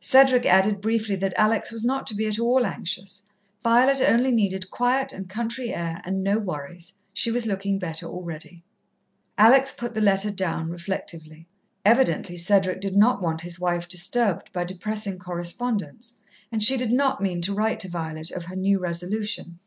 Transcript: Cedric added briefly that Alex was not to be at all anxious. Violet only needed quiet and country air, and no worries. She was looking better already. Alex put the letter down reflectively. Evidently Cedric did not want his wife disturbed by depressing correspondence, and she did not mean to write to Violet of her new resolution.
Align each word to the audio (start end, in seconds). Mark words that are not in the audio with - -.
Cedric 0.00 0.46
added 0.46 0.80
briefly 0.80 1.14
that 1.16 1.34
Alex 1.36 1.70
was 1.70 1.84
not 1.84 2.06
to 2.06 2.14
be 2.14 2.26
at 2.26 2.38
all 2.38 2.64
anxious. 2.64 3.22
Violet 3.62 4.00
only 4.00 4.32
needed 4.32 4.70
quiet 4.70 5.12
and 5.12 5.28
country 5.28 5.74
air, 5.74 6.00
and 6.06 6.24
no 6.24 6.38
worries. 6.38 6.94
She 7.12 7.30
was 7.30 7.44
looking 7.44 7.78
better 7.78 8.06
already. 8.06 8.64
Alex 9.36 9.74
put 9.74 9.92
the 9.92 10.00
letter 10.00 10.30
down 10.30 10.70
reflectively. 10.70 11.46
Evidently 11.84 12.38
Cedric 12.38 12.80
did 12.80 12.96
not 12.96 13.20
want 13.20 13.42
his 13.42 13.60
wife 13.60 13.86
disturbed 13.86 14.50
by 14.54 14.64
depressing 14.64 15.18
correspondence, 15.18 16.24
and 16.50 16.62
she 16.62 16.78
did 16.78 16.90
not 16.90 17.20
mean 17.20 17.42
to 17.42 17.52
write 17.52 17.80
to 17.80 17.88
Violet 17.90 18.30
of 18.30 18.46
her 18.46 18.56
new 18.56 18.78
resolution. 18.78 19.58